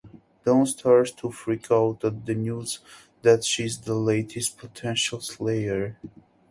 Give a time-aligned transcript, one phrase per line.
[0.43, 2.79] Dawn starts to freak out at the news
[3.21, 5.95] that she's the latest Potential Slayer.